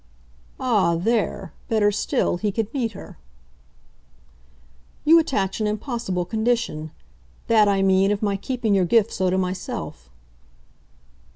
[0.59, 3.19] Ah, THERE, better still, he could meet her.
[5.05, 6.89] "You attach an impossible condition.
[7.45, 10.09] That, I mean, of my keeping your gift so to myself."